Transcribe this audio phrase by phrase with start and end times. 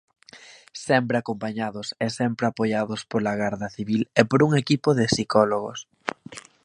[0.87, 5.79] Sempre acompañados e sempre apoiados pola Garda Civil e por un equipo de psicólogos.